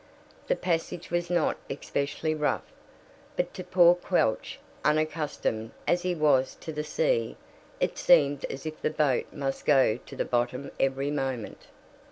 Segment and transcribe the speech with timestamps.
[0.47, 2.63] The passage was not especially rough,
[3.35, 7.37] but to poor Quelch, unaccustomed as he was to the sea,
[7.79, 11.67] it seemed as if the boat must go to the bottom every moment.